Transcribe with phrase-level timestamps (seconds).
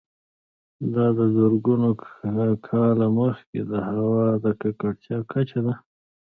[0.93, 1.89] دا د زرګونه
[2.67, 5.73] کاله مخکې د هوا د ککړتیا کچه ده